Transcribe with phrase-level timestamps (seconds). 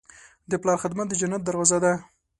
[0.49, 1.93] د پلار خدمت د جنت دروازه ده.